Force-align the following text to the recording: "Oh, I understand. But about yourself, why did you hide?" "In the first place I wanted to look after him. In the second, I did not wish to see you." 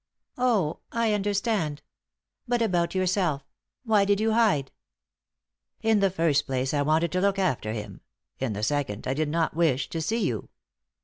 "Oh, 0.39 0.79
I 0.91 1.13
understand. 1.13 1.83
But 2.47 2.59
about 2.63 2.95
yourself, 2.95 3.45
why 3.83 4.03
did 4.03 4.19
you 4.19 4.31
hide?" 4.33 4.71
"In 5.83 5.99
the 5.99 6.09
first 6.09 6.47
place 6.47 6.73
I 6.73 6.81
wanted 6.81 7.11
to 7.11 7.21
look 7.21 7.37
after 7.37 7.71
him. 7.71 8.01
In 8.39 8.53
the 8.53 8.63
second, 8.63 9.07
I 9.07 9.13
did 9.13 9.29
not 9.29 9.55
wish 9.55 9.89
to 9.89 10.01
see 10.01 10.25
you." 10.25 10.49